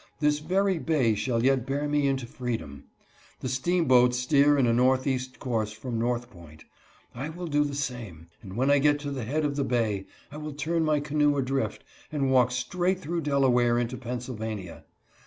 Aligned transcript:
This 0.19 0.39
very 0.39 0.79
bay 0.79 1.13
shall 1.13 1.43
yet 1.43 1.63
bear 1.67 1.87
me 1.87 2.07
into 2.07 2.25
freedom. 2.25 2.85
Tho 3.41 3.47
steamboats 3.47 4.17
steer 4.17 4.57
in 4.57 4.65
a 4.65 4.73
northeast 4.73 5.37
course 5.37 5.71
from 5.73 5.99
North 5.99 6.31
Point; 6.31 6.65
I 7.13 7.29
will 7.29 7.45
do 7.45 7.63
the 7.63 7.75
same; 7.75 8.29
and 8.41 8.55
when 8.57 8.71
I 8.71 8.79
get 8.79 8.97
to 9.01 9.11
the 9.11 9.25
head 9.25 9.45
of 9.45 9.57
the 9.57 9.63
bay, 9.63 10.07
I 10.31 10.37
will 10.37 10.53
turn 10.53 10.83
my 10.83 11.01
canoe 11.01 11.37
adrift, 11.37 11.83
and 12.11 12.31
walk 12.31 12.49
straight 12.49 12.99
through 12.99 13.21
Delaware 13.21 13.77
into 13.77 13.95
Pennsylvania. 13.95 14.85